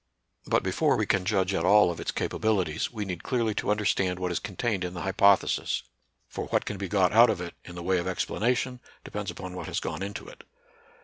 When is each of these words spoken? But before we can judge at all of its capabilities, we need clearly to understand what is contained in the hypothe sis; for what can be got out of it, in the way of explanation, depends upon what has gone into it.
But 0.47 0.63
before 0.63 0.97
we 0.97 1.05
can 1.05 1.25
judge 1.25 1.53
at 1.53 1.63
all 1.63 1.91
of 1.91 1.99
its 1.99 2.09
capabilities, 2.09 2.89
we 2.91 3.05
need 3.05 3.21
clearly 3.21 3.53
to 3.53 3.69
understand 3.69 4.17
what 4.17 4.31
is 4.31 4.39
contained 4.39 4.83
in 4.83 4.95
the 4.95 5.03
hypothe 5.03 5.47
sis; 5.47 5.83
for 6.27 6.45
what 6.47 6.65
can 6.65 6.79
be 6.79 6.87
got 6.87 7.11
out 7.11 7.29
of 7.29 7.39
it, 7.39 7.53
in 7.63 7.75
the 7.75 7.83
way 7.83 7.99
of 7.99 8.07
explanation, 8.07 8.79
depends 9.03 9.29
upon 9.29 9.53
what 9.53 9.67
has 9.67 9.79
gone 9.79 10.01
into 10.01 10.27
it. 10.27 10.43